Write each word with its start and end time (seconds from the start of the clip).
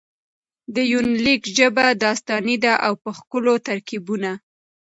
د 0.75 0.77
يونليک 0.91 1.41
ژبه 1.57 1.85
داستاني 2.03 2.55
ده 2.63 2.73
او 2.85 2.93
په 3.03 3.09
ښکلو 3.17 3.53
ترکيبونه. 3.67 4.31